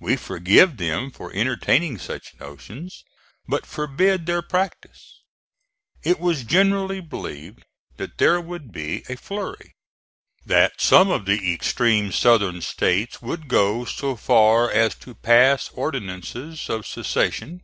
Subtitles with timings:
[0.00, 3.04] We forgive them for entertaining such notions,
[3.46, 5.20] but forbid their practice.
[6.02, 7.66] It was generally believed
[7.98, 9.74] that there would be a flurry;
[10.46, 16.70] that some of the extreme Southern States would go so far as to pass ordinances
[16.70, 17.60] of secession.